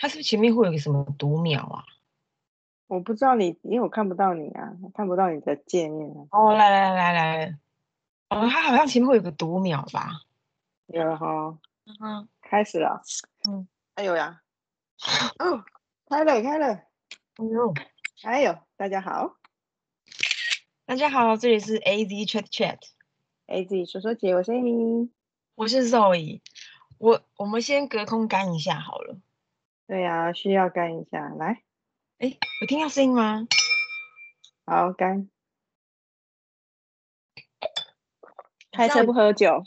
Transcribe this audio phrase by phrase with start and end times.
[0.00, 1.84] 它是不是前面会有个什么读秒啊？
[2.86, 6.26] 我不知道你，因为我看不到你啊，看不到你的界面啊。
[6.30, 7.58] 哦，来来来来，
[8.30, 10.22] 哦，它好像前面会有个读秒吧？
[10.86, 13.02] 有了哈，嗯，开始了。
[13.46, 14.40] 嗯，哎呦呀，
[15.38, 15.62] 哦，
[16.08, 16.66] 开了开了，
[17.36, 17.74] 哎呦，
[18.22, 19.36] 哎呦，大家好
[20.86, 25.10] 大家好，这里是 A Z Chat Chat，，A Z 说说姐，我是 Amy。
[25.56, 26.40] 我是 Zoe。
[26.96, 29.18] 我我们先隔空干一下好了。
[29.90, 31.64] 对呀、需要干一下，来，
[32.18, 33.48] 哎，有听到声音吗？
[34.64, 35.28] 好干。
[38.70, 39.64] 开车不喝酒，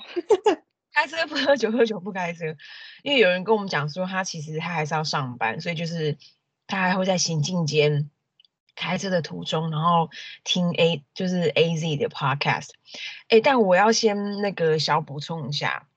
[0.96, 2.56] 开车不喝酒，喝酒不开车。
[3.04, 6.18] 因为有人跟我们讲说，他其实他还是要上班，所以就是
[6.68, 8.10] 他还会在行进间
[8.76, 10.10] 开车的途中，然后
[10.46, 12.70] 听 A 就是 A Z 的 podcast。
[13.28, 15.90] 哎，但我要先那个小补充一下，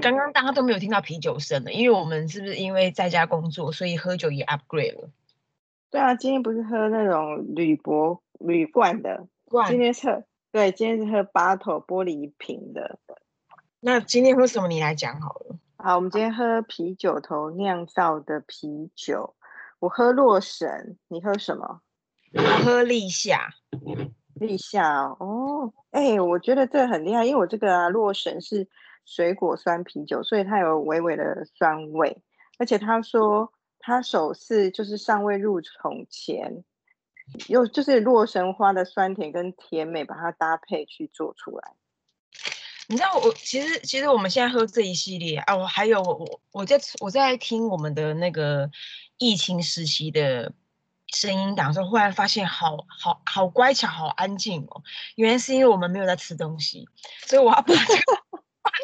[0.00, 5.10] 刚刚大家都没有听到啤酒声的，因为我们是不是因为在家工作，所以喝酒也 upgrade 了？
[5.90, 12.98] 对啊，今天不是喝那种铝箔铝罐的，罐今天是喝对，今天是喝 bottle 玻璃瓶的。
[13.80, 14.68] 那今天喝什么？
[14.68, 15.56] 你来讲好了。
[15.76, 19.34] 好，我们今天喝啤酒头酿造的啤酒，
[19.78, 21.80] 我喝洛神，你喝什么？
[22.34, 23.50] 我喝立夏，
[24.34, 28.68] 立夏哦，哦，哎、我觉得这很厉害，因为我这个啊，洛神是
[29.04, 32.22] 水果酸啤酒，所以它有微微的酸味，
[32.58, 36.62] 而且他说他首次就是尚未入桶前，
[37.48, 41.72] 用就是洛神花的酸甜跟甜美把它搭配去做出来。
[42.88, 48.68] 你知道我其实其实我们现在喝这一系列啊，我还有我我我在我在听我们的那个
[49.16, 50.52] 疫情时期的
[51.06, 54.82] 声音档时候，忽然发现好好好乖巧，好安静哦。
[55.14, 56.88] 原来是因为我们没有在吃东西，
[57.26, 58.29] 所以我要把这个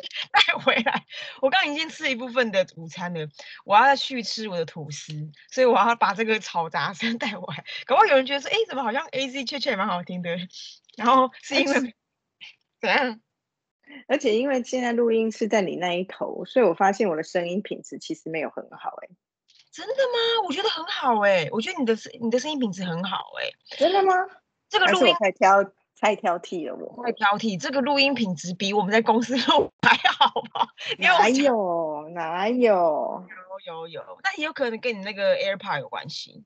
[0.32, 1.04] 带回来。
[1.40, 3.28] 我刚刚已经吃了一部分的午餐了，
[3.64, 5.12] 我要再去吃我的吐司，
[5.50, 7.64] 所以我要把这个炒杂声 带回来。
[7.84, 10.36] 搞不好有人觉得说，哎，怎么好像 A Z 确确也蛮好听的，
[10.96, 11.94] 然后是因为
[12.80, 13.20] 怎样？
[14.08, 19.08] 而且因为现在录音是在你那一头，所以我发现我的声音品质其实没有很好、欸，
[19.70, 20.42] 真的吗？
[20.46, 24.12] 我觉得很好哎、我觉得你的声你的声音品质很好哎、真的吗？
[24.68, 25.62] 这个录音太挑
[25.98, 27.04] 太挑剔了我？
[27.04, 30.68] 太挑剔，这个录音品质比我们在公司录还好吧？
[30.98, 33.24] 因为我哪有哪有？
[33.64, 36.44] 有有有，那也有可能跟你那个 AirPod 有关系。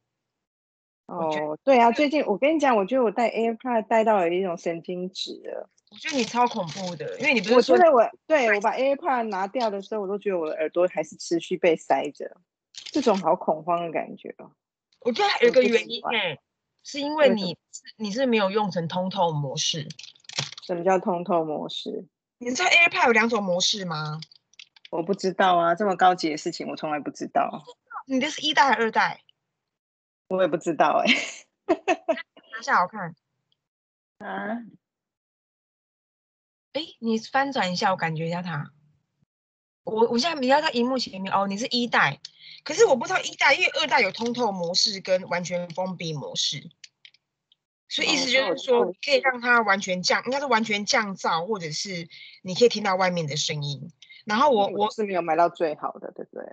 [1.06, 5.68] 哦，对啊，最近我跟你讲，我觉得我戴 AirPod 戴到了一种神经质了。
[5.90, 12.36] 我觉得你超恐怖的，因为你不是说我觉得我对我把 AirPod 拿掉的时候，我都觉得我的耳朵还是持续被塞着，
[12.92, 14.52] 这种好恐慌的感觉哦。
[15.00, 16.38] 我觉得还有个原因欢哎、
[16.90, 17.56] 是因为你
[17.96, 19.86] 你是没有用成通透模式。
[20.64, 22.08] 什么叫通透模式？
[22.38, 24.20] 你知道 AirPod 有两种模式吗？
[24.90, 27.64] 我不知道啊，这么高级的事情我从来不知道，
[28.06, 29.20] 你的是一代还是二代？
[30.26, 31.12] 我也不知道哎、
[32.52, 33.14] 拿下我看。
[34.18, 34.64] 啊，
[36.72, 38.72] 哎，你翻转一下，我感觉一下它。
[39.84, 42.20] 我我现在比较在荧幕前面哦，你是一代，
[42.64, 46.70] 可是我不知道一代，因为二代有通透模式跟完全封闭模式，
[47.90, 52.08] 所以意哦思就是说就可以让它完全降，应该是完全降噪，或者是
[52.42, 53.90] 你可以听到外面的声音。
[54.24, 56.44] 然后我我我是没有买到最好的，对不对？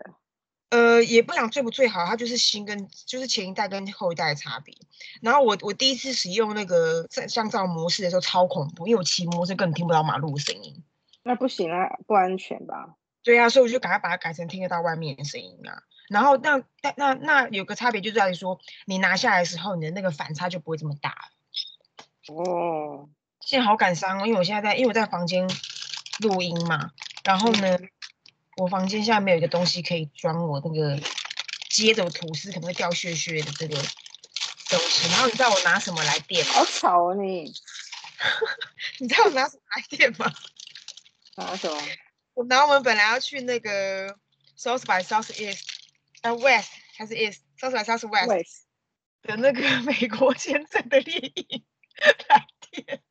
[0.69, 4.75] 呃，也不讲最不最好，它就是新跟就是前一代跟后一代的差别。
[5.21, 10.83] 然后我我第一次使用那个降降噪模式的时候超恐怖，因为我骑摩托车根本听不到马路的声音。
[11.23, 12.95] 那不行啊，不安全吧？
[13.23, 15.83] 对啊，所以我就赶快把它改成听得到外面的声音啊。
[16.09, 22.35] 然后那那那那有个差别就在于说，你拿下来的时候，你的那个反差就不会这么大了。
[22.35, 23.09] 哦，
[23.41, 25.49] 现在好感伤哦，因为我现在在，因为我在房间
[26.19, 26.91] 录音嘛，
[27.23, 27.77] 然后呢，
[28.57, 30.99] 我房间现在没有一个东西可以装我那个
[31.69, 35.07] 接着吐司可能会掉屑屑的这个东西。
[35.09, 36.53] 然后你知道我拿什么来垫吗？
[36.53, 37.53] 好吵哦你！
[38.99, 40.33] 你知道我拿什么来垫吗？
[41.35, 41.77] 拿什么？
[42.33, 44.09] 我拿我们本来要去那个
[44.57, 45.63] South by South East，
[46.21, 48.45] 呃 West 还是 East South by South West 喂，
[49.23, 51.65] 的那个美国签证的猎鹰
[52.29, 53.01] 来电。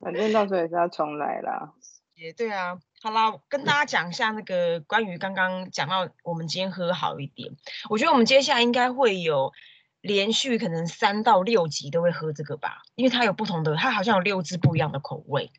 [0.00, 1.72] 反正到时候也是要重来啦。
[2.14, 7.56] 也对啊，好啦，跟大家讲一下那个关于刚刚讲到我们今天喝好一点，
[7.90, 9.52] 我觉得我们接下来应该会有
[10.00, 15.50] 连续可能三到六集都会喝这个吧，因为它有不同的，它好像有六支不一样的口味。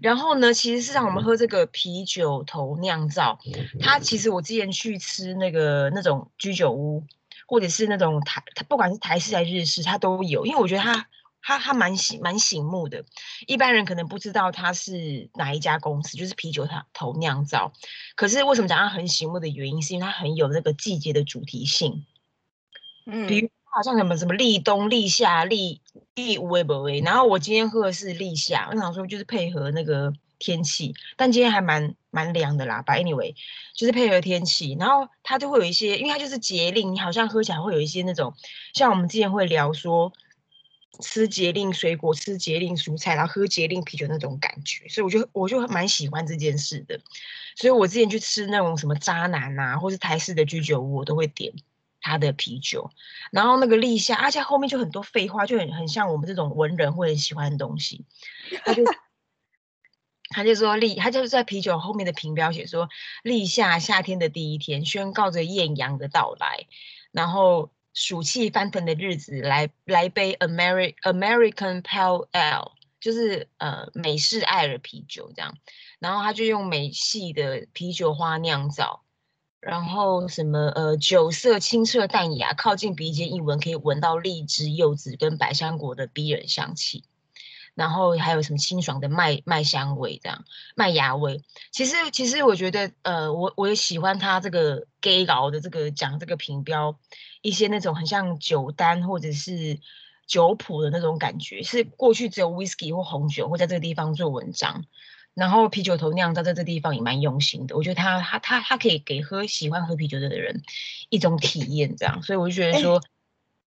[0.00, 3.38] 然后呢，其实是让我们喝这个啤酒头酿造，
[3.80, 7.04] 它其实我之前去吃那个那种居酒屋，
[7.46, 11.06] 或者是那种台，它不管是台式还是日式，它都有，因为我觉得它
[11.40, 13.04] 它它蛮醒蛮醒目的，
[13.46, 17.72] 一般人可能不知道它是哪一家公司，就是啤酒它头酿造。
[18.16, 22.06] 可是为什么讲它很醒目的原因，是因为它很有那个季节的主题性。
[23.06, 25.80] 嗯，比如好像什么什么立冬、立夏、立
[26.14, 27.00] 立无为不为。
[27.00, 30.12] 然后我今天喝的是立夏，我想说就是配合那个。
[30.40, 32.82] 天气，但今天还蛮蛮凉的啦。
[32.84, 33.34] But anyway，
[33.74, 38.34] 就是配合天气，然后它就会有一些，因为它就是节令，你好像喝起来会有一些那种，
[38.74, 40.12] 像我们之前会聊说，
[41.00, 47.00] 吃节令水果，吃节令蔬菜，然后喝节令啤酒那种感觉，所以我就我就蛮喜欢这件事的。
[47.56, 51.54] 所以我之前去吃那种什么渣男啊，或是台式的居酒屋，我都会点
[52.04, 52.90] 他的啤酒。
[53.32, 58.04] 然后那个立夏，而且后面就很多废话，就很很像我们这种文人会很喜欢的东西，
[58.64, 58.84] 他就。
[60.30, 62.88] 他就说立，他就是在啤酒后面的评标写说
[63.22, 66.66] 立夏夏天的第一天，宣告着艳阳的到来，
[67.12, 75.56] 然后暑气翻腾的日子，来来杯 American American Pale Ale，就是呃美式艾尔啤酒这样，
[76.00, 79.03] 然后他就用美系的啤酒花酿造，
[79.66, 87.04] 然后什么呃酒色清澈淡雅，靠近鼻尖一闻可以闻到荔枝、柚子跟百香果的逼人香气。
[87.74, 90.44] 然后还有什么清爽的麦麦香味，这样
[90.76, 91.42] 麦芽味。
[91.72, 96.96] 其实其实我觉得，呃，我我也喜欢它这个 gay 佬的这个讲这个评标，
[97.42, 99.80] 一些那种很像酒单或者是
[100.26, 104.84] 酒谱的那种感觉，是过去只有 whisky 或红酒会在这个地方做文章，
[105.34, 107.76] 然后啤酒头酿造在这地方也蛮用心的。
[107.76, 110.62] 我觉得他他他他可以给喝喜欢喝啤酒的人
[111.10, 113.00] 一种体验，这样，所以我就觉得说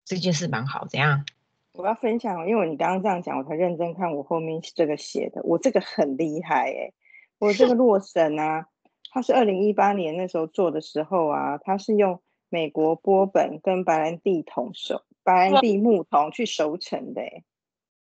[0.04, 1.24] 这件事蛮好，怎样？
[1.72, 5.40] 我要分享，因为你刚刚这样讲，我才认真看我后面这个写的。
[5.44, 6.92] 我这个很厉害哎，
[7.38, 8.66] 我这个洛神啊，
[9.10, 17.44] 他是二零一八年那时候做的时候啊，他是用美国波本跟白兰地桶熟，白兰地木桶去熟成的哎。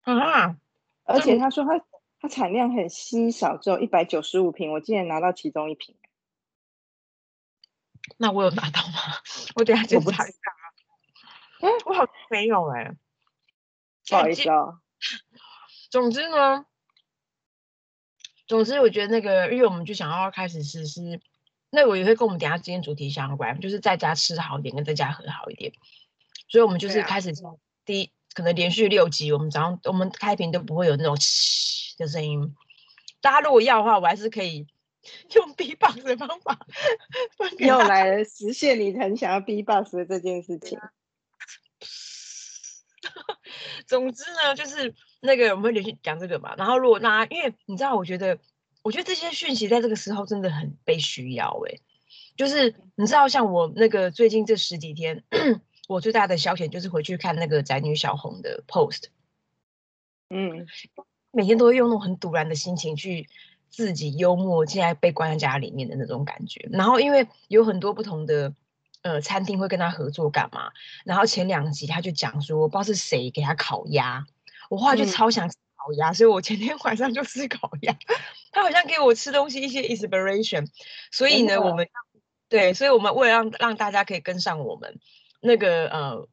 [0.03, 0.57] 啊！
[1.05, 1.83] 而且他说他
[2.21, 5.97] 他产量很稀少，只有一百九十五瓶，我竟然拿到其中一瓶。
[8.17, 8.99] 那我有拿到吗？
[9.57, 10.65] 我等下检查一下啊。
[11.61, 12.93] 嗯，我好像没有哎。
[14.09, 14.81] 不好意思啊。
[15.91, 16.67] 总之呢，
[18.47, 21.21] 总之我觉得那个，因为我们就想要开始实施，
[21.71, 25.73] 那我也会跟我们等下今天主题相关，就是在家吃好一点，跟在家喝好一点。
[26.49, 27.33] 所以，我们就是开始
[27.85, 32.55] 第一，可能连续六集，我们早上我们开屏都不会有那种嘘的声音。
[33.21, 34.67] 大家如果要的话，我还是可以
[35.35, 36.59] 用 B box 的方法，
[37.59, 40.79] 又来实现你很想要 B box 的这件事情。
[43.87, 46.55] 总之呢，就是那个我们会连续讲这个嘛。
[46.57, 48.39] 然后如果大家，因为你知道，我觉得，
[48.83, 51.59] 我觉得这些讯息在这个时候真的很被需要。
[51.67, 51.79] 哎，
[52.37, 55.25] 就是你知道，像我那个最近这十几天，
[55.89, 59.05] 我最大的消遣就是回去看那个宅女小红的 post。
[60.29, 60.67] 嗯，
[61.31, 63.29] 每天都会用那种很堵然的心情去
[63.69, 66.69] 自己幽默，现在被关在家里面的那种感觉。
[66.73, 68.55] 然后因为有很多不同的。
[69.03, 70.73] 呃，餐厅会跟他合作干嘛？
[71.05, 74.27] 然后前两集他就讲说，不知道是谁给他烤鸭，
[74.69, 77.97] 我后来就超想吃烤鸭，所以我前天晚上就吃烤鸭。
[78.51, 80.69] 他好像给我吃东西一些 inspiration，
[81.13, 81.89] 所以呢，我们
[82.49, 84.99] 对，所以我们为了让让大家可以跟上我们
[85.41, 86.29] 那个呃，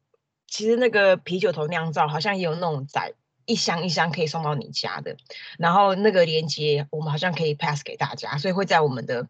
[0.48, 3.14] 其实那个啤酒头酿造好像也有那种载
[3.46, 5.16] 一箱一箱可以送到你家的，
[5.58, 9.28] 然后那个链接我们好像可以 pass 给大家，所以会在我们的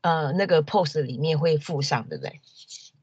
[0.00, 2.40] 呃那个 post 里面会附上，对不对？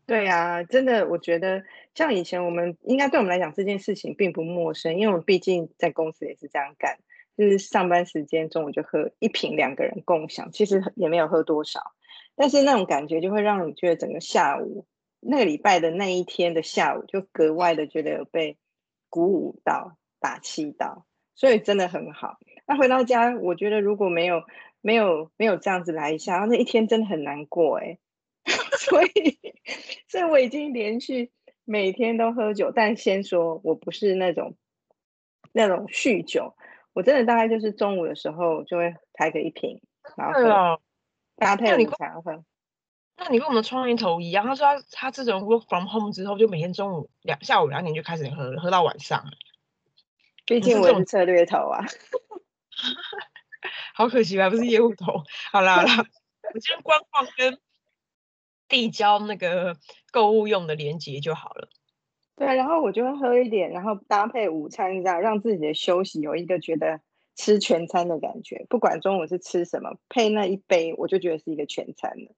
[0.07, 1.63] 对呀，真的，我觉得
[1.95, 6.99] 像以前我们应该对我们来讲这件事情并不陌生，因为我们毕竟在公司也是这样干，
[7.35, 11.93] 就是上班时间中午就喝一瓶，两个人共享，其实也没有喝多少，
[12.35, 14.85] 但是那种感觉就会让你觉得整个下午
[15.19, 18.57] 那个礼拜的那一天的下午就格外的觉得有被
[19.09, 21.05] 鼓舞到、打气到，
[21.35, 22.39] 所以真的很好。
[22.65, 24.41] 那回到家，我觉得如果没有
[24.81, 27.99] 没有没有这样子来一下，那一天真的很难过哎。
[28.79, 29.37] 所以，
[30.07, 31.31] 所以我已经连续
[31.63, 34.55] 每天都喝酒，但先说我不是那种
[35.51, 36.55] 那种酗酒，
[36.93, 39.79] 我真的大概就是中午的时候就会开个一瓶，
[40.17, 40.81] 然后
[41.35, 42.43] 搭配午餐喝。
[43.15, 49.23] 那你跟我们创意头一样，他说他他自从 work from home 之后，就每天中午两下午两点就开始喝，喝到晚上。
[50.45, 51.83] 毕竟我是策略头啊，
[53.95, 54.49] 好可惜吧？
[54.49, 55.23] 不是业务头。
[55.51, 56.05] 好啦好啦，
[56.53, 57.57] 我今天观望跟。
[58.67, 59.77] 递交那个
[60.11, 61.69] 购物用的链接就好了。
[62.35, 66.99] 对，然后我就会喝一点，然后搭配午餐这样，让自己的休息有一个觉得
[67.35, 68.65] 吃全餐的感觉。
[68.67, 72.33] 不管中午是吃什么，配那一杯，我就觉得是一个全餐了。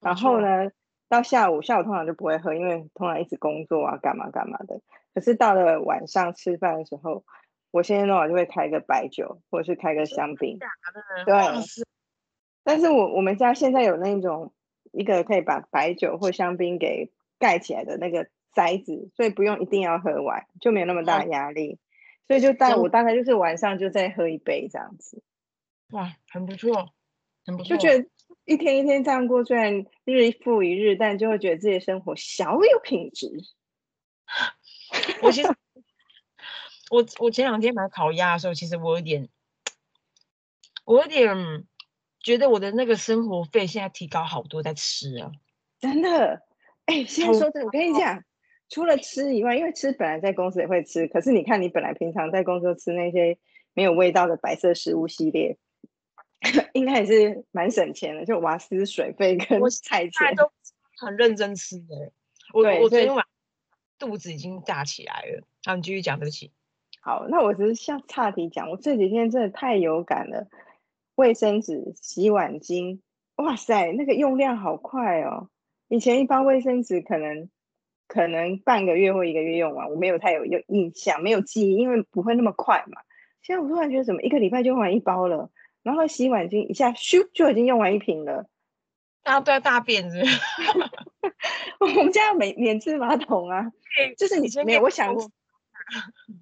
[0.00, 0.72] 然后呢，
[1.08, 4.80] 到下午，下午通常就不会喝，因为通常一直工作啊，干嘛干嘛的。
[5.14, 7.24] 可是到了晚上吃饭的时候，
[7.70, 10.58] 我现在的话就会开个白酒，或者是开个香槟。
[11.26, 11.34] 对，
[12.64, 14.52] 但是我我们家现在有那种
[14.92, 21.78] 一个可以把白酒或香槟给盖起来的那个塞子，所以不用一定要喝完，就没有那么大压力。
[22.26, 25.22] 所以就大我大概就是晚上就再喝一杯这样子。
[25.92, 26.92] 哇，很不错，
[27.46, 27.76] 很不错。
[27.76, 28.06] 就觉得
[28.44, 33.30] 一天一天这样过，虽然日复一日，但就会觉得自己的生活小有品质。
[35.22, 35.48] 我其实，
[36.90, 39.28] 我我前两天买烤鸭的时候，其实我有点，
[40.84, 41.66] 我有点
[42.20, 45.30] 觉得我的那个生活费现在提高好多，在吃啊，
[45.80, 46.42] 真的。
[46.86, 48.24] 哎，先说这个，我跟你讲，
[48.68, 53.38] 除了吃以外，因为吃本来在公司也会吃，可是你看你本来平常在公司吃那些
[53.74, 55.58] 没有味道的白色食物系列，
[56.72, 60.50] 应该也是蛮省钱的，就瓦斯水费跟菜钱都
[60.98, 62.12] 很认真吃的。
[62.54, 63.24] 我我昨天晚。
[63.98, 66.52] 肚子已经大起来了，那，你继续讲，对不起。
[67.00, 70.46] 好，那我只是像岔题讲，我这几天真的太有感了。
[71.14, 73.00] 卫生纸、洗碗巾，
[73.36, 75.48] 哇塞，那个用量好快哦！
[75.88, 77.48] 以前一包卫生纸可能
[78.06, 83.00] 可能半个月或一个月用完，我没有太有有印象，没有记忆，因为不会那么快嘛。
[83.42, 85.50] 现在我突然觉得，怎么一个礼拜就用完一包了？
[85.82, 88.46] 然后洗碗巾一下咻就已经用完一瓶了。
[89.22, 90.22] 大家都在大便子。
[91.80, 93.72] 我们家有免免治马桶啊，
[94.16, 94.82] 就是你没有。
[94.82, 95.14] 我想，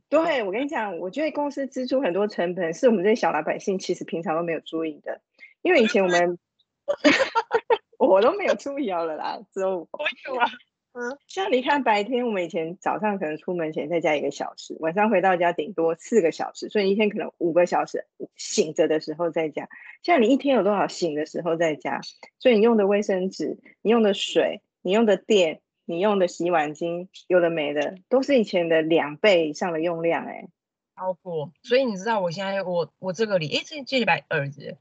[0.08, 5.20] 对我跟你讲，我觉得公司支出很多成本是我们这些小老百姓其实平常都没有注意的，
[5.62, 6.38] 因为以前我们
[7.98, 10.46] 我都没有注意了啦，只有我有啊。
[10.92, 19.68] 嗯，像你看白天我们以前早上可能出门前再加一个小时，晚上回到家顶多四个小时，所以一天可能五个小时醒着的时候再加。
[20.02, 22.00] 像你一天有多少醒的时候在家？
[22.38, 24.62] 所以你用的卫生纸，你用的水。
[24.82, 30.48] 你用的电，你用的洗碗巾，有的没的，都是以前的两倍以上的用量，哎，
[30.96, 31.52] 超过。
[31.62, 34.76] 所以你知道，我现在我我这个礼，哎，这这礼拜二日，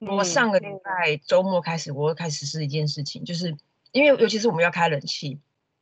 [0.00, 3.56] 我上个礼拜周末开始，我开始是一件事情，就是
[3.92, 5.38] 因为尤其是我们要开冷气，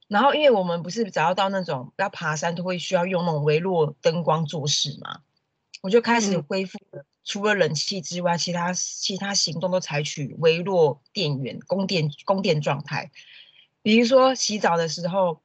[0.09, 5.23] 然后因为我们不是只要到那种要爬山都会需要用那种微弱灯光做事嘛，
[5.83, 13.11] 我就开始恢复了，除了冷气之外，其他其他行动都采取微弱电源供电供电状态。
[13.87, 15.41] 比如说洗澡的时候，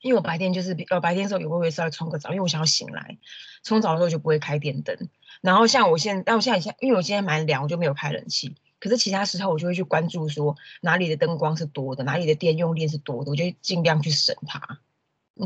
[0.00, 3.18] 因为我白天就是呃白天的时候也会会稍微冲个澡，因为我想要醒来，
[3.62, 4.96] 冲澡的时候就不会开电灯。
[5.42, 8.56] 然后像我现在，但我现在现因为我今天蛮凉，我就没有开冷气。
[8.78, 14.78] 可是其他时候我就会去关注说哪里的灯光是多的，哪里的电用电是多的，我就尽量去省它。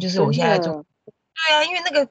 [0.00, 0.72] 就是我现在做，
[1.04, 2.08] 对啊，因为那个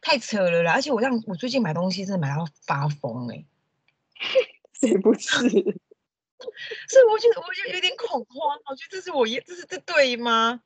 [0.00, 3.44] 太扯了啦，而且我让我最近买东西真的买到发疯哎，
[4.78, 5.80] 谁不是？
[6.88, 10.60] 所以我觉得我就有点恐慌，我觉得这是我，这是这对吗？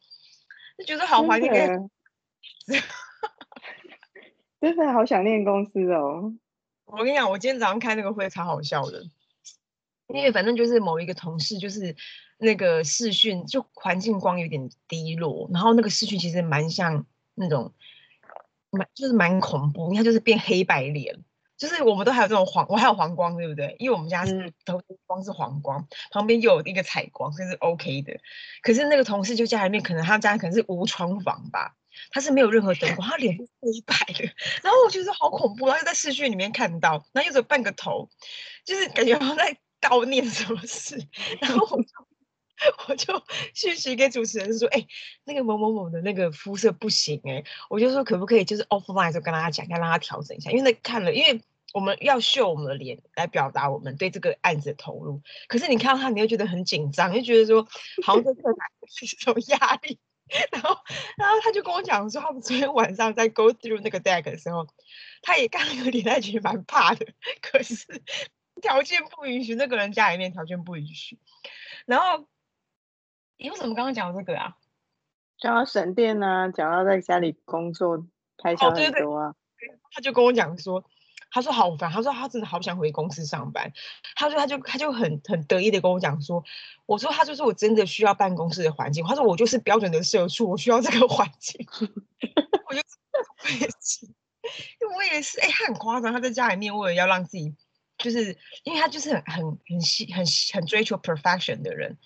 [0.79, 1.91] 就觉得好怀念，
[4.61, 6.33] 真的好想念公司哦。
[6.87, 9.03] 我跟你讲，我今天早上开那个会超好笑的，
[10.09, 11.95] 因为反正就是某一个同事就是
[12.39, 17.05] 那个视讯就环境光有点低落，然后那个视讯其实蛮像
[17.35, 17.75] 那种
[18.71, 21.25] 蛮就是蛮恐怖，你看就是变黑白脸。
[21.59, 23.75] 就是我们都还有这种黄，我还有黄光，对不对？
[23.81, 28.17] 因为我们家是头光是黄光，旁边又有一个采光，这是 OK 的。
[28.63, 31.75] 可是那个同事就家里面，可能他家可能是无窗房吧，
[32.13, 34.25] 他是没有任何灯光，他脸是黑白的。
[34.63, 38.09] 然后我觉得好恐怖，然后又在视讯里面看到，然后又只有半个头，
[38.65, 40.97] 就是感觉好像在悼念什么事。
[41.43, 41.89] 然后我就
[42.89, 43.23] 我就
[43.55, 44.87] 讯息给主持人说：“哎，
[45.25, 51.41] 那个某某某的那个肤色不行哎。”我就说可不可以就是 offline 就跟大家讲，要让他调整一下，因为那看了，因为。
[51.75, 57.63] 我们要秀我们的脸来表达我们对这个案子的投入，可是你看到他，你会觉得很紧张，就觉得说
[58.03, 58.57] 好像在课堂
[58.89, 59.99] 是一种压力。
[60.51, 60.75] 然后，
[61.19, 64.67] 然后他就跟我讲说，他们昨天晚上在 go through 那个 deck 的时候，
[65.21, 67.07] 他也看了有点，他觉得蛮怕的。
[67.43, 67.85] 可是
[68.63, 71.19] 条件不允许，那个人家里面条件不允许。
[71.85, 72.27] 然后，
[73.39, 74.57] 你为什么刚刚讲这个啊？
[75.39, 78.05] 讲到省电啊，讲到在家里工作
[78.37, 79.35] 开销很多啊。
[79.93, 80.85] 他就跟我讲说。
[81.31, 83.71] 他说好烦，他说他真的好想回公司上班。
[84.17, 86.43] 他说他就他就很很得意的跟我讲说，
[86.87, 89.05] 我说他就是我真的需要办公室的环境。
[89.05, 91.67] 他说我就是标准的社畜，我需要这个环境。
[92.67, 97.55] 我就我也是，因为我也是，哎，他很夸张，他在家里面为了要让自己，
[97.99, 101.99] 就是因为他就是很很很细很很追求 perfection 的人。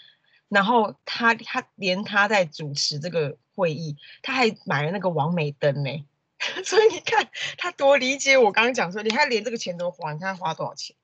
[0.53, 6.07] 然后他他连他在主持这个会议，他还买了那个王美灯呢。
[6.65, 10.95] 所以你看他多理解我刚刚讲说，你看连这个钱都花，你看花多少钱？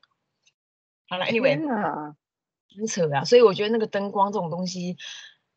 [1.07, 1.57] 好了，Anyway，
[2.77, 3.25] 很扯啊。
[3.25, 4.97] 所以我觉得那个灯光这种东西，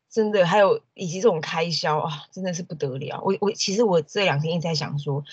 [0.09, 3.21] 真的还有以及这种开销啊，真的是不得了。
[3.23, 5.23] 我我其实我这两天一直在想说，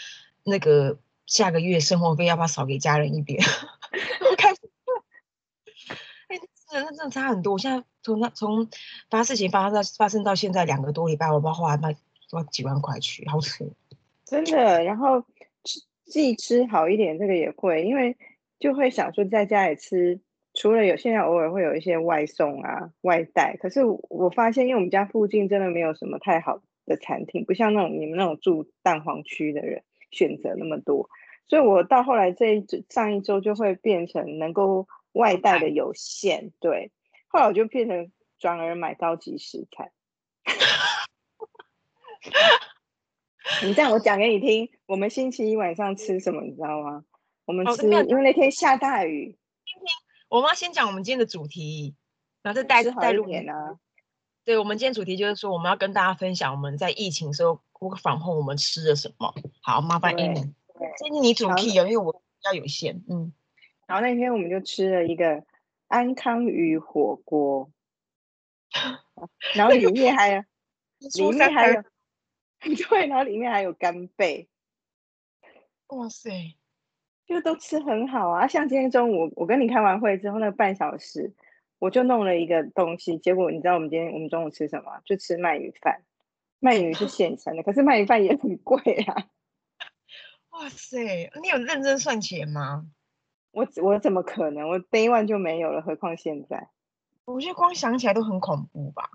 [0.45, 3.43] 那个下个月生活费要不要少给家人一点？
[4.31, 4.57] 我看，哎，
[6.71, 7.55] 真的真的差很多。
[7.55, 8.69] 我现在从那从
[9.11, 11.93] 发事情发生到发生到现在两个多礼拜，我不知道花那
[12.31, 13.65] 多几万块去，好扯。
[14.25, 15.21] 真的，然后
[15.65, 18.17] 吃自己吃好一点，这个也会，因为
[18.61, 20.21] 就会想说在家里吃，
[20.55, 31.11] 除了有现在偶尔会有一些外送啊、外带，可是我发现，因为我们家附近真的没有什么太好的餐厅，不像那种你们那种住蛋黄区的人选择那么多，
[31.49, 36.93] 所以我到后来这一上一周就会变成能够外带的有限，对，
[37.29, 39.93] 后来我就变成转而买高级食材。
[43.62, 44.71] 你这样，我讲给你听。
[44.87, 47.05] 我们星期一晚上吃什么，你知道吗？
[47.45, 49.37] 我们吃，因为那天下大雨。
[49.64, 49.87] 今天
[50.29, 51.97] 我们要先讲我们今天的主题，
[52.43, 53.79] 然后再带带入点啊。
[54.45, 59.35] 对，我们今天主题就是说，我们要跟大家分享我们在疫情时候我访后我们吃了什么。
[59.62, 60.52] 好，麻烦 Amy，
[60.99, 63.02] 今天你主题哦，因为我比较有限。
[63.09, 63.33] 嗯，
[63.91, 65.45] 然后那天我们就吃了一个
[65.89, 67.73] 安康鱼火锅，
[69.57, 70.43] 然后里面还有，
[71.19, 71.83] 里面还有。
[72.61, 74.49] 对，然后里面还有干贝，
[75.89, 76.31] 哇塞，
[77.27, 78.47] 就都吃很好啊。
[78.47, 81.33] 像今天中午我跟你开完会之后，那半小时
[81.81, 85.01] 我就弄了一个东西，结果你知道我们今天我们中午吃什么？
[85.05, 86.05] 就吃鳗鱼饭。
[86.61, 89.27] 鳗鱼是现成的，可是鳗鱼饭也很贵啊。
[90.51, 92.87] 哇塞，你有认真算钱吗？
[93.52, 94.69] 我我怎么可能？
[94.69, 96.69] 我 day one 就没有了，何况现在？
[97.25, 99.11] 我觉得光想起来都很恐怖吧。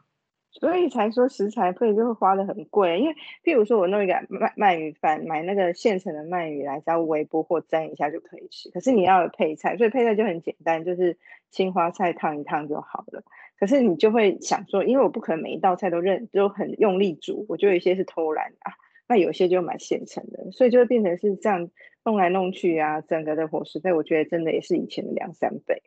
[0.51, 8.69] 所以才说食材费就会花的很贵，因为譬如说我弄一个鳗鳗鱼饭，买那个现成的鳗鱼来，只要微波或蒸一下就可以吃。
[8.69, 11.17] 可是你要有配菜，所以配菜就很简单，就是
[11.49, 13.21] 青花菜烫一烫就好了。
[13.59, 18.71] 可是你就会想说，因为我不可能每一道菜都认都很用力煮，我就有一些是偷懒啊，
[19.07, 21.69] 那有些就买现成的，所以就会变成是这样
[22.03, 25.83] 弄来弄去啊，整个的伙食费我觉得真的也是以前的两三倍。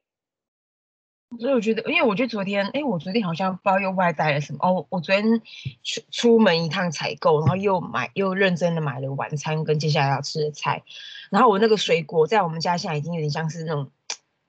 [1.38, 4.86] 所以我觉得，因为我觉得昨天，哎，我昨天好像不知道又外带了什么哦。
[4.88, 5.42] 我昨天
[5.82, 10.82] 出出门一趟采购，然后又买又认真的买了晚餐跟接下来要吃的菜。
[11.30, 13.90] 然后我那个水果在我们家现在已经有点像是那种，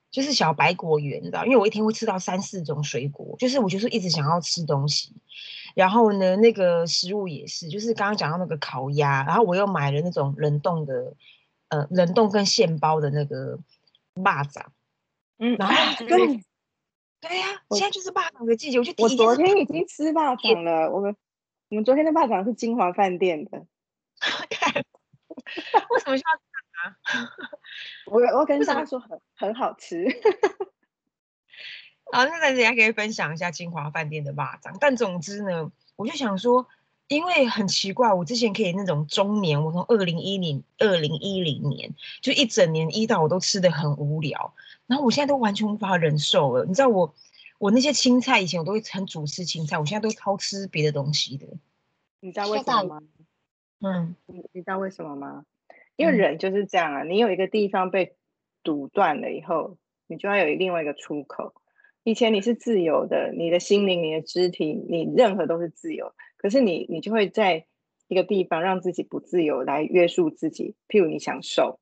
[0.09, 1.43] 就是小白果园，你知道？
[1.43, 5.11] 因为我一天会吃到三四种水果，就是我就是一直想要吃东西。
[5.75, 11.13] 然后呢，那个食物也是，就是刚刚讲到那个烤鸭，然后我又买了那种冷冻的，
[11.69, 13.57] 呃，冷冻跟现包的那个
[14.15, 14.65] 蚂蚱，
[15.37, 16.43] 嗯，然后对。
[17.21, 20.89] 对呀，现在就是蚂蚱的季节，我就我昨天已经吃蚂蚱了。
[20.89, 21.13] 我们
[21.67, 23.65] 我们昨天的蚂蚱是金华饭店的。
[25.89, 26.47] 为什么需要这
[26.79, 27.27] 样啊？
[28.05, 30.05] 我我跟大家说很很好吃。
[32.11, 34.75] 好，那大家可以分享一下金华饭店的霸掌。
[34.79, 36.67] 但总之呢，我就想说，
[37.07, 44.53] 因为很奇怪，我之前可以那种中年，我从二零一零二零一零年就一整年一到我都吃的很无聊。
[44.87, 47.13] 然后我现在都完全无法忍受了，你知道我
[47.59, 51.45] 我那些青菜以前我都会很主吃青菜，我现在都超吃别的东西的。
[52.21, 53.01] 你知道为什么吗？
[53.81, 55.45] 嗯，你你知道为什么吗？
[55.95, 58.15] 因为人就是这样啊，你有一个地方被
[58.63, 61.53] 堵断了以后，你就要有另外一个出口。
[62.09, 66.11] 以前你是自由的，你的心灵、你的肢体，你任何都是自由。
[66.37, 67.67] 可是你你就会在
[68.07, 71.79] 一个地方让自己不自由来约束自己，譬如你想瘦。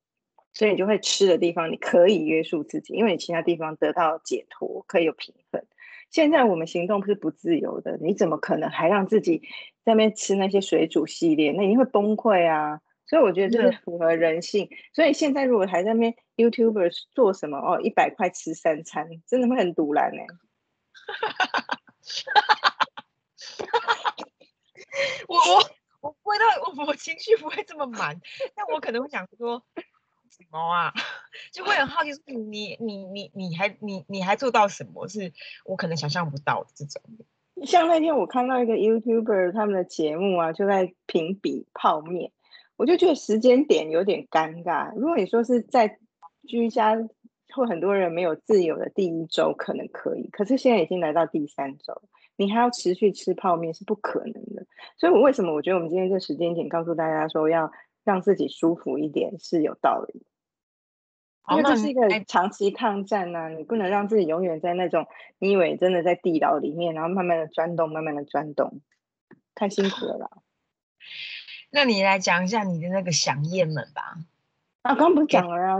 [0.52, 5.63] 所以你就会吃的地方，你可以约束自己，因为你其他地方得到解脱，可以有平衡。
[6.12, 9.38] 现在我们行动是不自由的，你怎么可能还让自己
[9.86, 11.54] 在那边吃那些水煮系列？
[11.54, 12.82] 那一定会崩溃啊！
[13.08, 14.70] 所以我觉得这是符合人性。
[14.93, 20.22] 所以现在如果还在那边 YouTuber 做什么哦，一百块吃三餐，真的会很堵然 呢。
[25.28, 25.70] 我我
[26.02, 28.20] 我不会到我我情绪不会这么满，
[28.56, 29.63] 但我可能会想说。
[30.30, 30.93] 什么啊？
[31.52, 35.08] 就会很好奇，你你你你还你你还做到什么？
[35.08, 35.34] 是
[35.65, 37.02] 我可能想象不到的这种。
[37.65, 42.32] 像那天我看到一个 YouTuber 他们的节目啊，就在评比泡面，
[42.78, 44.96] 我就觉得时间点有点尴尬。
[44.96, 46.00] 如果你说是在
[46.48, 46.96] 居家
[47.54, 52.02] 或很多人没有自由的第一周，可能可以，可是现在已经来到第三周，
[52.38, 54.66] 你还要持续吃泡面是不可能的。
[54.98, 57.70] 所以，我为什么我觉得我们今天这时间点告诉大家说要。
[58.08, 60.26] 让自己舒服一点是有道理，
[61.52, 65.06] 因为这是一个长期抗战呐，你不能让自己永远在那种
[65.40, 68.80] 你以为真的在地牢里面，然后慢慢的钻洞，慢慢的钻洞，
[69.56, 70.30] 太辛苦了啦。
[71.69, 74.17] 那你来讲一下你的那个响宴们吧。
[74.82, 75.80] 啊，刚不是讲了啊，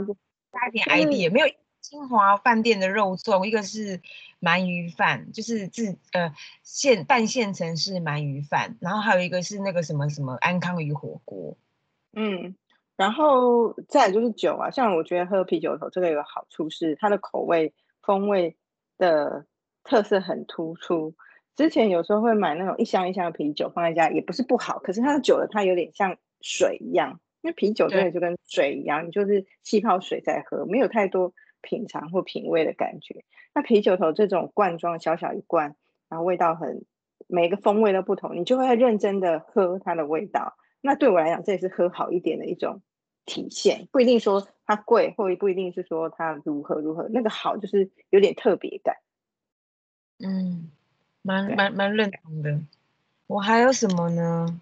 [0.52, 1.46] 加一点 ID，没有
[1.80, 4.02] 金华饭店的肉粽，一个是
[4.40, 11.56] 鳗鱼饭，就是自呃现半现成是鳗鱼饭，然后还有一个是那个什么什么安康鱼火锅。
[12.12, 12.54] 嗯，
[12.96, 17.72] 然后再就是酒啊，像我觉得喝啤酒的时候这个有个好处是它的口味
[18.02, 18.56] 风味
[18.98, 19.46] 的
[19.84, 21.14] 特色很突出。
[21.58, 33.24] 之前有时候会买那种一箱一箱的啤酒放在家，也不是不好，可是它久了它有点像水一样，因为啤酒真的就跟水一样，你就是气泡水在喝，没有太多品尝或品味的感觉。
[33.52, 35.74] 那啤酒头这种罐装小小一罐，
[36.08, 36.84] 然后味道很
[37.26, 40.56] 每个风味都不同，你就会认真的喝它的味道。
[40.80, 42.82] 那对我来讲，这也是喝好一点的一种
[43.26, 48.94] 体现，不一定说它贵，或不一定是说它如何如何，那个好就是有点特别感。
[50.20, 50.70] 嗯。
[51.28, 52.58] 蛮蛮蛮认同的，
[53.26, 54.58] 我还有什么呢？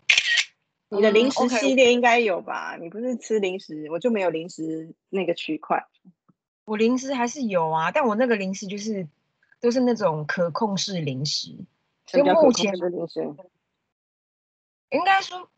[0.89, 2.77] 你的零食系列应该有吧？
[2.81, 5.87] 你不是吃零食，我就没有零食那个区块。
[6.65, 9.07] 我零食还是有啊，但我那个零食就是
[9.61, 11.57] 都是那种可控式零食，
[12.05, 13.21] 就目前的零食，
[14.91, 15.49] 应该说。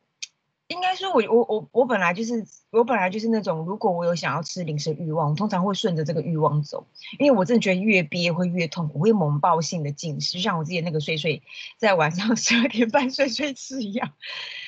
[0.68, 6.86] 应该说，我我我我本来就是我本来就是那种，如果我有想要吃零食欲望，通常会顺着这个欲望走，
[7.18, 11.42] 因为我真的觉得越憋会越痛，我会猛爆性的进食，就像我之前那个睡睡
[11.78, 14.12] 在晚上 十二点半睡睡吃一样。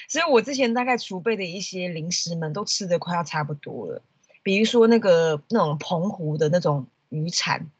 [0.08, 4.02] 所以我之前大概储备的一些零食们都吃的快要差不多了，
[4.42, 7.70] 比如说那个那种澎湖的那种鱼产，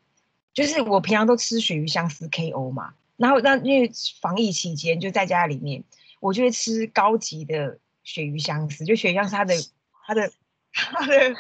[0.53, 5.83] 就是我平常都吃鳕鱼香丝 KO 嘛，然后那因为防疫期间就在家里面，
[6.21, 7.79] 我就会吃高级的。
[8.13, 9.55] 鳕鱼相思，就鳕鱼相思，它的
[9.93, 10.33] 它的
[10.73, 11.35] 它的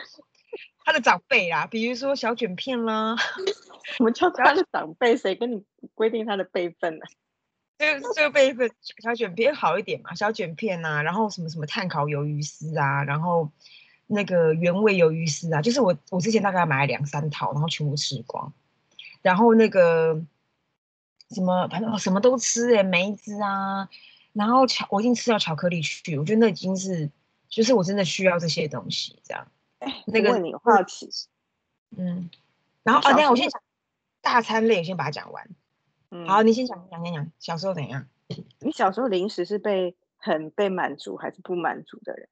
[0.85, 3.16] 它的长辈啦，比如说小卷片啦，
[3.98, 7.04] 我们叫它的长辈，谁跟你规定它的辈分呢？
[7.76, 8.70] 这个这个辈分，
[9.02, 13.50] 小卷片好一点嘛，小卷片呐，然后什么什么碳烤鱿鱼丝啊，然后
[14.06, 18.52] 那个原味鱿鱼丝啊，就是我我之前大概买了两三套，然后全部吃光，
[19.22, 20.22] 然后那个
[21.30, 23.88] 什么反正什么都吃哎，梅子啊。
[24.32, 27.10] 然后巧，我已经吃到巧克力去，我觉得那已经是，
[27.48, 29.46] 就是我真的需要这些东西，这样。
[30.06, 31.08] 那个你好奇，
[31.96, 32.30] 嗯，
[32.82, 33.62] 然后啊，等下我先讲
[34.20, 35.48] 大餐类，我先把它讲完。
[36.10, 38.06] 嗯，好，你先讲讲讲讲，小时候怎样？
[38.60, 42.28] 你小时候零食是被很被满足还是不满足的人？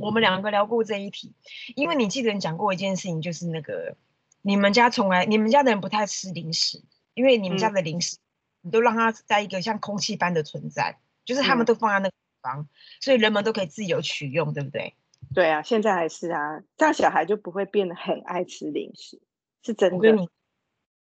[0.00, 1.34] 我们两个聊过这一题，
[1.74, 3.96] 因为你记得你讲过一件事情，就是那个
[4.40, 6.82] 你们家从来你们家的人不太吃零食，
[7.14, 8.18] 因为你们家的零食。
[8.66, 12.68] 你都让它在一个像空气般的存在，就是他们都放在那个地方，
[13.00, 14.94] 所以人们都可以自由取用，对不对？
[15.32, 19.20] 对啊，现在还是啊，这样小孩就不会变得很爱吃零食，
[19.62, 19.96] 是真的。
[19.96, 20.28] 我跟你，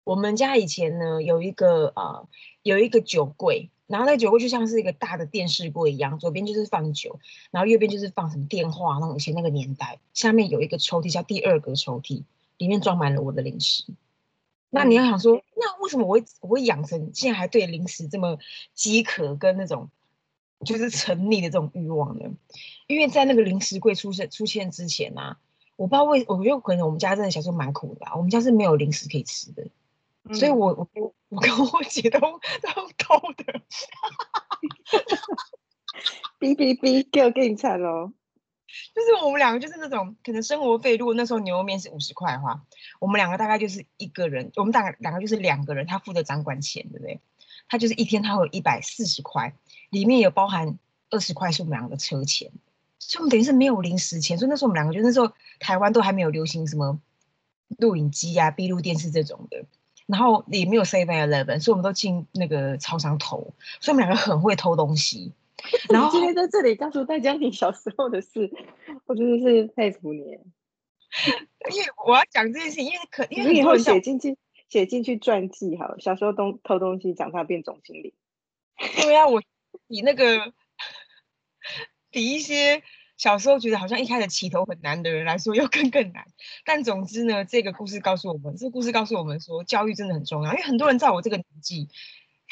[0.03, 2.27] 我们家以前呢有一个呃
[2.63, 7.19] 有一个酒柜，然后那个酒柜就像是一个大的电视柜一样，左边就是放酒，
[7.51, 12.23] 然后右边就是放什么电话，那种以前那个年代，下面有一个抽屉叫第二个抽屉，
[12.57, 13.85] 里面装满了我的零食。
[14.71, 18.39] 那你要想说，那为什么我会我会养成现在还对零食这么
[18.73, 19.89] 饥渴跟那种
[20.65, 22.29] 就是沉溺的这种欲望呢？
[22.87, 25.37] 因为在那个零食柜出现出现之前啊，
[25.75, 29.67] 我不知道为，我觉得可能我们家真的小时候蛮苦的，我们家是没有零食可以吃的，
[30.33, 30.87] 所以我我
[31.29, 32.29] 我跟我姐都都
[32.97, 33.61] 偷的，
[36.39, 38.13] 哔哔哔，给我给你惨喽。
[38.93, 42.63] 就是我们两个就是那种可能生活费，如果那时候牛肉面是五十块的话，
[42.99, 47.19] 我们两个大概就是一个人，我们大概两个就是两个人，他负责掌管钱，对不对？
[47.67, 49.53] 他就是一天他会有一百四十块，
[49.89, 50.77] 里面有包含
[51.09, 52.51] 二十块是我们两个的车钱，
[52.99, 54.37] 所以我们等于是没有零食钱。
[54.37, 56.99] 所以那时候我们两个就那时候台湾都还没有流行什么
[57.77, 59.63] 录影机啊、闭路电视这种的，
[60.05, 65.31] 然后也没有 Seven Eleven，所以我们都进那个超商偷，所以我们两个很会偷东西。
[65.89, 68.51] 然后今天在这里告诉大家你小时候的事，
[69.05, 70.21] 我真的是佩服你。
[71.71, 74.37] 因为我要讲这件事，因为可因为以后写进去
[74.69, 78.13] 写进去传记好，小时候东偷东西，长大变总经理。
[79.01, 79.41] 对啊，我
[79.87, 80.53] 比那个
[82.09, 82.81] 比一些
[83.17, 86.25] 小时候觉得好像一开始起头很难的人来说，又更更难。
[86.65, 90.51] 但总之呢，这个故事告诉我们，这个故事告诉我们说，教育真的很重要。
[90.51, 91.89] 因为很多人在我这个年纪。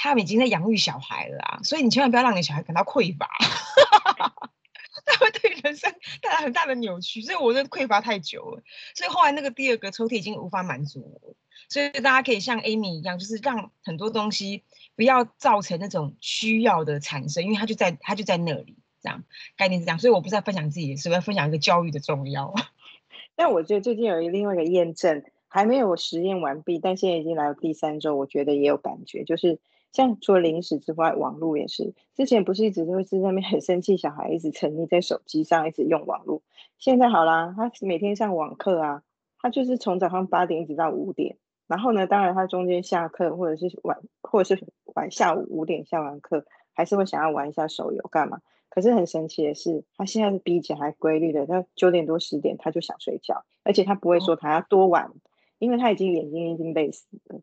[0.01, 3.27] 他们已经在养育小孩了啊，所以你千万不要让你小孩感到匮乏，
[5.05, 7.21] 他会对人生带来很大的扭曲。
[7.21, 8.63] 所以我的匮乏太久了，
[8.95, 11.35] 所以后来那个第二个抽屉已经无法满足我，
[11.67, 14.63] 所以大家可以像 Amy 一样，就是让很多东西
[14.95, 19.25] 不要造成那种需要的产生，因为他就在他就在那里，这样
[19.57, 19.99] 概念是这样。
[19.99, 22.53] 所以我不是在分享自己，是在分享一个教育的重要。
[23.35, 29.59] 但我觉得最近有一另外一个验证，还没有实验完毕，但现在已经来到第三周，我觉得也有感觉，就是。
[29.91, 31.93] 像除了零食之外，网络也是。
[32.15, 36.41] 之前不是一直都是在那边很生气，小孩一直沉溺在手机上，一直用网络。
[36.77, 39.03] 现在好啦，他每天上网课啊，
[39.39, 41.37] 他就是从早上八点一直到五点。
[41.67, 48.39] 然后呢，当然他中间下课或者是晚，或者是晚下午五点下完课，还是会想要玩一下手游干嘛？
[48.69, 55.11] 可可是很神奇的是，他现在是比以前还规律的，他九点多十点他就想睡觉，而且他不会说他要多晚，
[55.57, 57.41] 因为他已经眼睛已经累死了，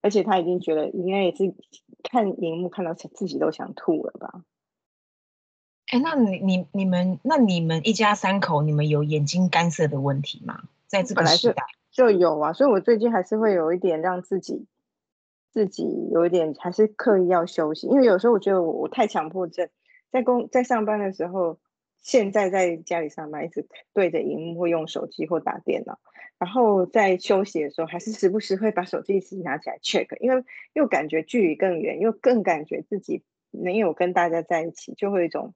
[0.00, 1.54] 而且他已经觉得应该也是
[2.02, 4.44] 看荧幕看到自己都想吐了吧。
[5.90, 10.64] 哎，那你你你们那你们一家三口，你们有眼睛干涩的问题吗？
[10.86, 14.66] 在这个时代就有啊，所以我最近还是会有一点让自己
[15.50, 19.68] 自己有一点还是刻意要休息，因为有时候我觉得我我太强迫症，
[20.10, 21.58] 在工在上班的时候，
[22.02, 25.98] 现在在家里上班一直对着荧幕或用手机或打电脑，
[26.38, 35.54] 然后在休息的时候还是时不时会把手机拿起来 check，因为又感觉距离更远，又更感觉自己没有跟大家在一起，就会有一种。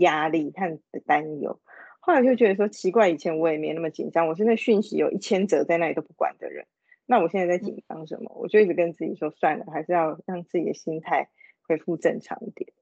[0.00, 1.60] 压力和担忧，
[2.00, 6.66] 后来就觉得说奇怪，以前我也没那么紧张，我是那讯息有一千则在那里都不管的人，
[7.06, 8.32] 那我现在在紧张什么？
[8.34, 11.28] 我就一直跟自己说，算了，还是要让自己的心态
[11.68, 12.72] 恢复正常一点，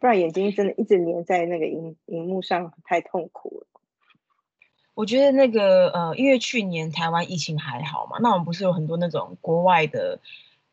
[0.00, 3.75] 不然眼睛真的一直黏在那个荧荧幕上，太痛苦了。
[4.96, 10.18] 我觉得那个呃，因为去年台湾疫情还好嘛，那我们不是有很多那种国外的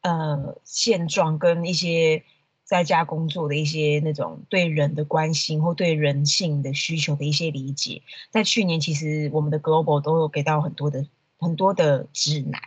[0.02, 2.24] 呃现状跟一些。
[2.66, 11.06] 在家工作的一些那种对人的关心或对人性的需求的一些理解，在去年其实我们的 Global 都有给到很多的
[11.38, 12.60] 很多的指南，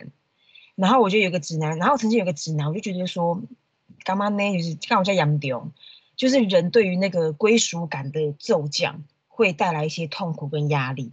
[0.75, 3.41] 然后我就有个指南，然后曾经有个指南，我就觉得说，
[4.05, 4.53] 干嘛呢？
[4.57, 5.71] 就是看我叫杨丢，
[6.15, 11.11] 就是人对于那个归属感的骤降，会带来一些痛苦跟压力，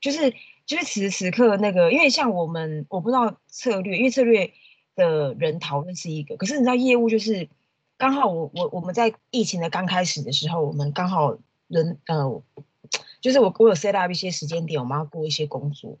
[0.00, 0.32] 就是
[0.66, 4.52] 就是此时此刻那个，因为像我们我不知道策略，因为策略
[4.94, 7.48] 的人讨论是一个，可是你知道业务就是。
[7.98, 12.42] 刚好我我我们在疫情的刚开始的时候，我们刚好人呃，
[13.22, 15.96] 就是我我有 set up 一些时间点，我们要过一些工作，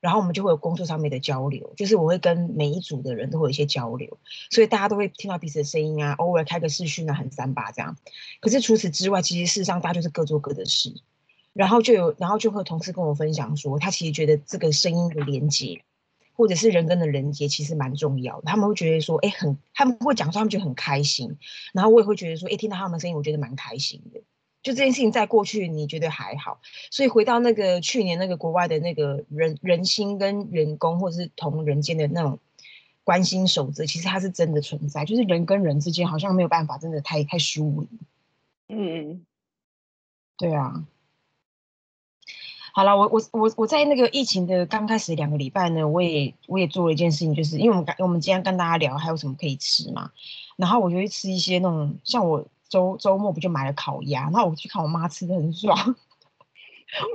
[0.00, 4.18] 然后我们就会有工作上面的交流，就是我会跟每一组的人都会有一些交流，
[4.50, 7.96] 所以大家都会听到彼此的声音啊，偶尔开个视讯啊，很三八这样。
[8.40, 10.94] 可是除此之外，其实事实上大家就是各做各的事，
[11.52, 15.82] 然后就有然后就会同事跟我分享说，他其实觉得这个声音的连接。
[16.32, 21.36] 或者是人跟的人结其实蛮重要的，他们会觉得说，哎，很他们会讲说他们觉得很开心，
[21.74, 24.20] 然后我也会觉得说，哎，听到他们的声音，我觉得蛮开心的。
[24.62, 32.38] 就这件事情在过去你觉得还好，所以回到那个去年那个国外的那个人人心跟员工或者是同人间的那种
[33.04, 37.98] 关心守则，其实它是真的存在，就是人跟人之间好像没有办法真的太太疏离。
[38.74, 39.26] 嗯，
[40.38, 40.86] 对啊。
[42.72, 50.10] 好了，我我我我在那个疫情的刚开始两个礼拜呢，我也我也做了一件事情，就是因为我们刚我们今天跟大家聊还有什么可以吃嘛，
[50.56, 55.76] 然后我就会吃一些那种像我周周末不就买了烤鸭，然后我去看我妈吃的很爽，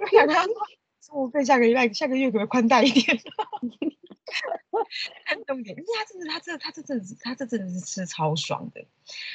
[0.02, 3.18] 我想她说我费下个礼拜下个月可不可以宽带一点？
[5.26, 8.84] 看 重点，因为他真的他这他这阵子他这阵子是吃超爽的，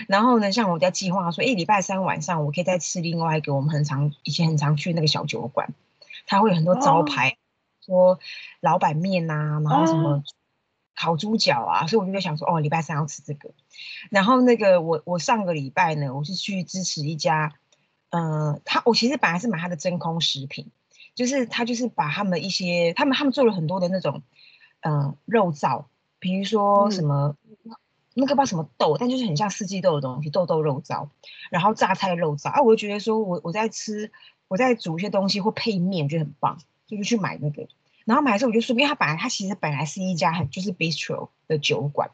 [0.06, 5.72] 然后呢，像我在计划说，哎，礼拜三晚上我可以再吃另外一个我们很常以前很常去那个小酒馆。
[6.30, 7.38] 他会有很多招牌，
[7.84, 8.20] 说
[8.60, 10.22] 老板面呐，然后什么
[10.94, 13.50] 烤猪脚啊，所以我就在想说，哦，礼拜三要吃这个。
[14.10, 17.54] 然后那个我我上个礼拜呢，我是去支持一家，
[18.10, 20.70] 呃，他我其实本来是买他的真空食品，
[21.16, 24.22] 就是他就是把他们一些他们他们做了很多的那种，
[24.82, 25.86] 呃，肉燥，
[26.20, 27.34] 比如说什么
[28.14, 31.08] 那个不知道什么豆，但就是很像四季豆的东西，豆豆肉燥，
[31.50, 34.12] 然后榨菜肉燥啊，我就觉得说我我在吃。
[34.50, 36.58] 我在煮一些东西或配面，觉得很棒，
[36.88, 37.68] 就是去买那个。
[38.04, 42.10] 然后买的时候我就说，因为它本来它其实本来是一家很就是 bistro 的酒馆，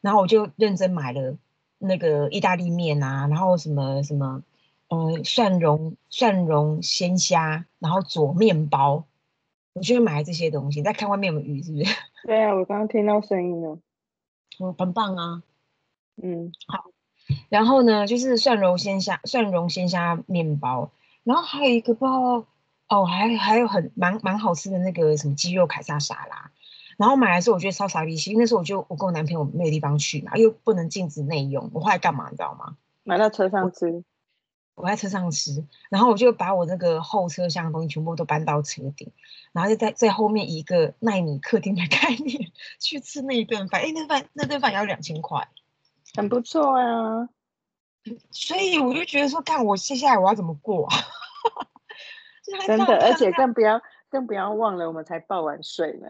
[0.00, 1.36] 然后我就认真买了
[1.78, 4.42] 那个意大利面啊，然后什么什么，
[4.88, 9.04] 呃，蒜蓉蒜蓉鲜虾，然后佐面包，
[9.74, 10.82] 我就买了这些东西。
[10.82, 11.84] 在看外面有鱼是不是？
[12.26, 13.78] 对啊，我刚刚听到声音了。
[14.58, 15.44] 嗯，很棒啊。
[16.20, 16.90] 嗯，好。
[17.48, 20.90] 然后呢，就是蒜蓉鲜虾蒜蓉鲜虾面包。
[21.30, 22.44] 然后还有一个不知道
[22.88, 26.50] 哦，还还有很蛮蛮好吃的那个什么鸡肉凯撒沙拉。
[26.96, 32.76] 然后买来时候我觉得超傻逼，因为那时候我就我跟我男朋友没有地方去嘛，又不能禁止内用，我后来干嘛你知道吗？
[33.04, 34.02] 买到车上吃。
[34.74, 39.12] 我在车上吃，然后我就把我那个后车厢的东西全部都搬到车顶，
[39.52, 43.82] 然后就在在后面一个奈米客厅的 概念去吃那一顿饭。
[43.82, 45.46] 哎，那饭那顿饭要两千块，
[46.16, 47.28] 很不错啊。
[48.30, 50.88] 所以我就觉得说，看我接下来我要怎么过？
[52.66, 56.08] 真的，而且更不要更不要忘了，我们才报完税呢。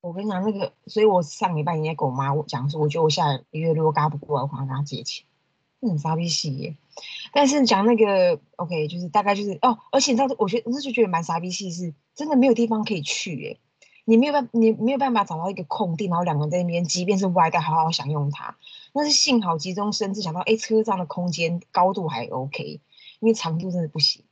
[0.00, 5.24] 我跟你讲那个，所以我上礼拜应该跟我妈讲说，我觉得我下个月如果嘎不过来，我可能跟她借钱。
[5.80, 6.76] 很，傻逼戏耶！
[7.32, 13.58] 但是讲那个 OK，就是大概就是哦，而且你知道，我觉得那就觉得蛮傻逼戏，是真的没有地方可以去耶。
[14.04, 18.56] 你没有办，你没有办法找到一个空地，然后两个人在那边，即便是歪的，好好享用它。
[18.92, 22.80] 那是幸好急中生智，想到哎，车上的空间高度还 OK，
[23.20, 24.24] 因为长度真的不行。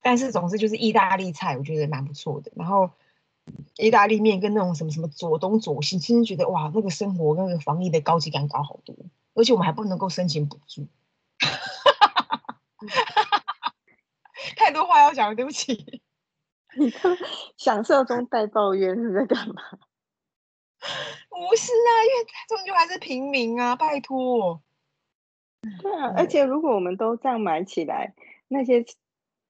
[0.00, 2.50] 但是总之就是意大利菜，我觉得蛮不错的。
[2.56, 2.90] 然后
[3.76, 8.94] 意大利面跟那种什么什么左东左西，其实觉得哇，那个生活那个防疫的高级感高好多，
[9.34, 10.86] 而且我们还不能够申请补助。
[14.56, 16.00] 太多话要讲了，对不起。
[16.76, 16.92] 你
[17.56, 19.54] 享受中带抱怨是在干嘛？
[21.28, 24.62] 不是啊，因为终究还是平民啊，拜托。
[25.82, 28.14] 对啊，而且如果我们都这样买起来，
[28.46, 28.84] 那些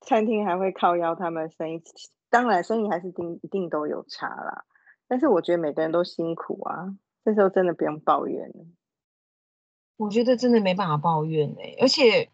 [0.01, 1.83] 餐厅还会靠邀他们生意，
[2.31, 4.65] 当然生意还是定一定都有差啦。
[5.07, 8.67] 但是我觉得每个人都辛苦啊，这时候真的不用抱怨了。
[9.97, 12.31] 我觉得真的没办法抱怨哎，而且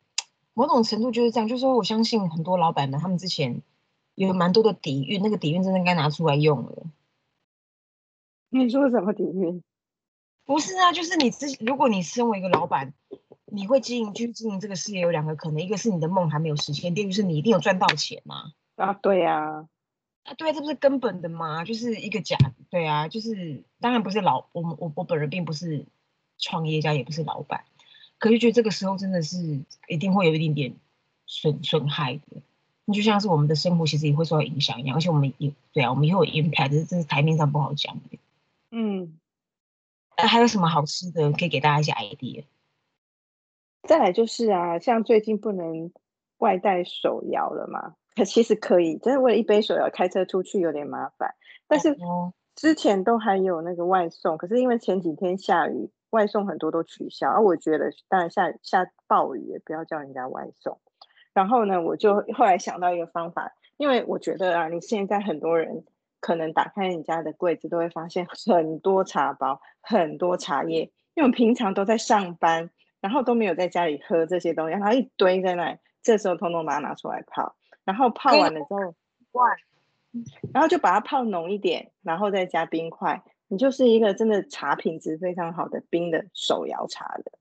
[0.53, 3.62] 某种程度就是这样，就是说我相信很多老板们，他们之前
[4.14, 6.87] 有蛮多的底蕴，那个底蕴真的该拿出来用了。
[8.50, 9.62] 你说什么底蕴？
[10.44, 12.92] 不是啊，就是你自如果你身为一个老板，
[13.54, 18.52] 你会经营去经营这个事业，有两个可能，一个是你的梦还没有实现，第二个是你一定有赚到钱嘛。
[18.76, 19.66] 啊，对呀，
[20.24, 21.64] 啊，对啊，这不是根本的吗？
[21.64, 22.36] 就是一个假，
[22.70, 25.86] 对啊，就是当然不是老我我我本人并不是
[26.38, 27.64] 创业家，也不是老板，
[28.18, 30.74] 可是觉得这个时候真的是一定会有一点点
[31.26, 32.42] 损损害的。
[32.92, 38.18] 就像是我们的生活其实也会受到影响一样，而且我们也对啊，我们也会有 impact，这是台面上不好讲的。
[38.70, 39.16] 嗯，
[40.18, 42.44] 那还有什么好吃的可以给大家一些 idea？
[43.86, 45.92] 再来就是啊，像最近不能
[46.38, 47.94] 外带手摇了嘛，
[48.24, 51.34] 其实可以，真的为了一杯手摇开车出去有点麻烦。
[51.66, 51.96] 但是
[52.54, 57.30] 之前都还有那个外送，可是因为前几天下雨，外送很多都取消。
[57.30, 60.78] 而我觉得，当然下下暴雨也不要叫人家外送。
[61.32, 65.84] 然后呢，我就后来想到一个方法，因为我觉得啊，你现在很多人。
[66.20, 72.70] 可能打开你家的柜子，都会发现很多茶包、很多茶叶，因为我们平常都在上班，
[73.04, 78.94] 然后都没有在家里喝这些东西，然后一堆在那里，这时候通通把它拿出来泡，然后泡完了之后，
[79.32, 79.50] 哇，
[80.54, 87.32] 然后就把它泡浓一点，然后再加冰块，你就是一个真的茶品质非常好的冰的手摇茶的。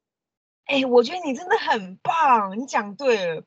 [0.66, 3.46] 哎，我觉得你真的很棒，你讲对了。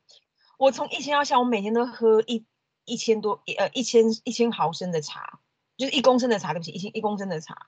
[0.57, 2.43] 我从以前到现在，我每天都喝一。
[2.89, 5.39] 一千多一呃一千一千毫升的茶，
[5.75, 7.67] 就是一公升的茶，对不起，一千一公升的茶，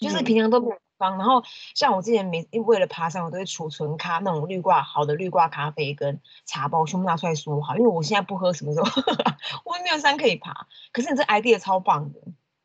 [0.00, 1.16] 就是平常都没有放。
[1.16, 1.42] 然后
[1.74, 8.86] 像我之前每为了爬山，我都会储存咖那种绿挂好的绿挂咖啡跟茶包，全部拿出来说好，因为我现在不喝，什么时候
[9.64, 10.66] 我也没有山可以爬。
[10.92, 12.20] 可是你这 idea 超棒的，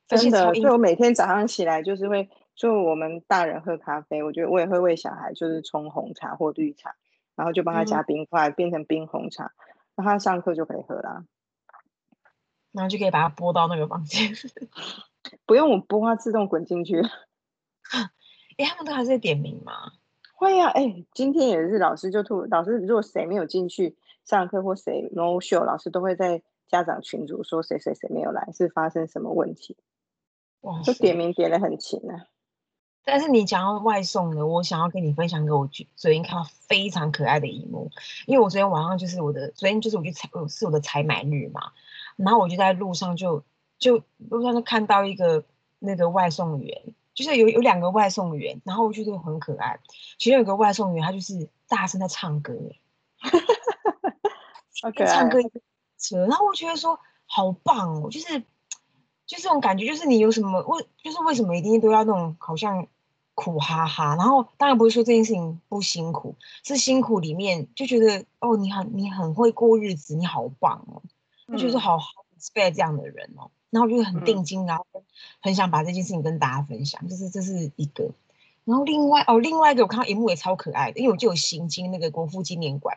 [0.08, 0.54] 真的。
[0.54, 6.96] 所以我每天早上起来就是会，就我们大人喝咖啡，我觉得我也会喂小孩，就是冲红茶或绿茶，
[7.36, 9.52] 然后就帮他加冰块，变成冰红茶，
[9.96, 11.26] 那他上课就可以喝啦。
[12.72, 14.34] 然后就可以把它拨到那个房间，
[15.46, 17.04] 不用我拨，它自动滚进去。
[18.64, 19.92] 哎，他们都还在点名吗？
[20.36, 29.76] 会呀，哎，今天也是老师就突，老师如果谁没有进去上课或谁 no show，老师都会在家长群组说谁谁谁没有来，是发生什么问题？
[30.62, 32.28] 哇，就点名点的很勤啊。
[33.06, 37.92] 但是你讲到外送的，我想要跟你分享一个我昨天看到非常可爱的一幕，
[38.28, 41.74] 因为我昨天晚上就是我的，昨天就是我去采，是我的采买日嘛。
[42.16, 43.44] 然后我就在路上，就
[43.78, 45.44] 就路上就看到一个
[45.80, 49.80] 那个外送员，就是有有两个外送员，然后我觉得很可爱。
[50.18, 52.54] 其中有个外送员，他就是大声在唱歌，
[55.06, 55.40] 唱歌
[55.98, 56.26] 车。
[56.28, 58.40] 然后我觉得说好棒哦，就是
[59.26, 62.88] 就这种感觉，就是你有什么为，就是为什么一定都要那种好像
[63.36, 64.16] 苦哈哈。
[64.16, 71.02] 然后当然不是说这件事情不辛苦，是辛苦里面就觉得哦，你很你很会过日子，你好棒哦。
[71.58, 74.86] 就是好好 respect 这样的人哦，然后就是很定睛，然后
[75.42, 78.12] 很想把这件事情跟大家分享，就是这是一个。
[78.66, 82.96] 然后另外哦，另外一个我看到荧幕也超可爱的，因为我就有行经那个国父纪念馆，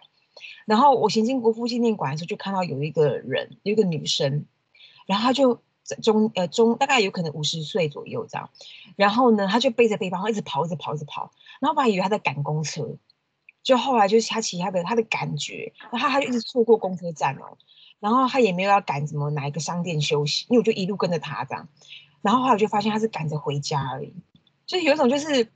[0.67, 4.45] 然后我行经国父纪念馆的时候就看到有一个人，有一个女生，
[5.07, 8.51] 然后她就在中呃中大概有可能五十岁左右这样，
[8.97, 12.87] 然后呢，她就背着背包，一直跑，一直跑，一直跑，然后我还以为她在赶公车，
[13.63, 17.57] 就后来就是她其他的她的感觉，然后她就一直错过公车站哦。
[17.99, 21.69] 然后他也没有要赶什么哪一个商店休息，因为我就一路跟着他这样。
[22.23, 24.13] 然后后来我就发现他是赶着回家而已，
[24.67, 25.51] 就是有一种就是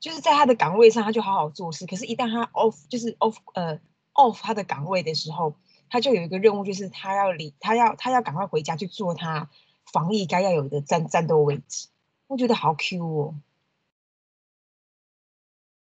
[0.00, 3.78] 就是在他的岗位上他就好好做事，可是，一旦他 off 就是 off 呃
[4.14, 5.54] off 他的岗位的时候，
[5.88, 9.48] 他就有一个任务，就是他要离他要他要赶快回家去做他
[9.92, 11.88] 防疫该要有的战战斗位置。
[12.26, 13.34] 我觉得好 Q 哦，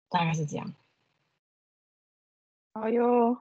[0.08, 0.72] 大概是这样。
[2.72, 3.38] 哎呦。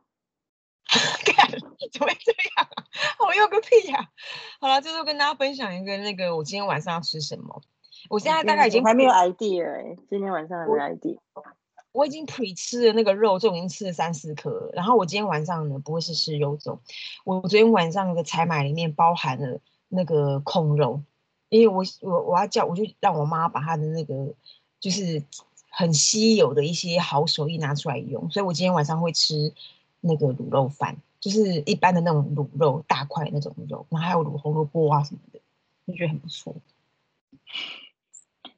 [1.25, 2.69] 看怎么会这样？
[3.27, 4.09] 我用个屁呀！
[4.59, 7.61] 好了，最后跟大家分享一个那个我今天晚上要吃什么。
[8.09, 11.17] 我现在大概已经还没有 idea 哎，今天晚上还没 idea。
[11.91, 14.71] 我已经 pre 吃了那个肉粽，已经吃了三四颗了。
[14.73, 16.79] 然后我今天晚上呢，不会是吃肉粽，
[17.23, 21.01] 我昨天晚上的采买里面包含了那个控肉，
[21.49, 24.33] 因为我我我要叫，我就让我妈把她的那个
[24.79, 25.23] 就是
[25.69, 29.53] 很稀有的一些好手艺拿出来用，所以我今天晚上会吃
[30.03, 35.39] 那个卤肉饭，就是一般的那种卤肉大块那种肉，然后还有卤红萝卜啊什么的，
[35.87, 36.55] 就觉得很不错。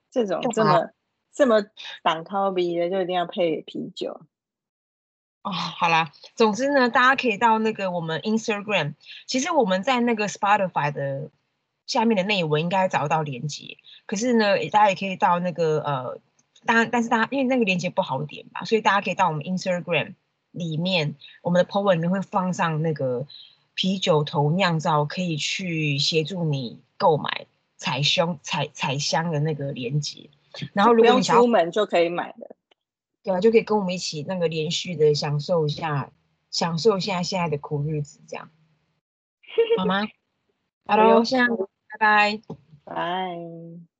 [0.10, 0.90] 这种这么
[1.34, 1.66] 这么
[2.02, 4.22] 挡靠鼻的，就一定要配啤酒。
[5.44, 8.96] 哦，好啦，总之呢，大家可以到那个我们 Instagram，
[9.28, 11.30] 其实我们在那个 Spotify 的
[11.86, 13.78] 下面的内文应该找到连接。
[14.08, 16.20] 可是呢，大家也可以到那个呃，
[16.66, 20.16] 当然，但是大家因为那个连接不好点吧，所以大家可以到我们 Instagram
[20.56, 23.28] 里面，我们的 po 文里面会放上那个
[23.74, 27.48] 啤酒头酿造，可以去协助你购买。
[27.78, 30.30] 采香采采香的那个连接，
[30.72, 32.56] 然后如果你出门就可以买的，
[33.22, 36.10] 对啊，就可以跟我们一起那个连续的享受一下，
[36.50, 38.50] 享受一下现在的苦日子，这样
[39.78, 40.08] 好吗？
[40.88, 42.42] 好喽，现在拜拜，
[42.86, 43.95] 拜。